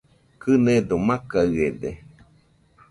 Kɨnedo 0.41 0.95
makaɨede 1.07 1.89